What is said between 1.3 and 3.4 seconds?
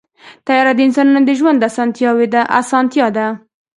ژوند اسانتیا ده.